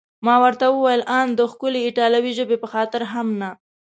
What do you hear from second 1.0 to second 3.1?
ان د ښکلې ایټالوي ژبې په خاطر